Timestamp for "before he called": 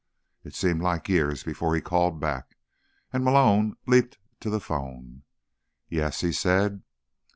1.43-2.19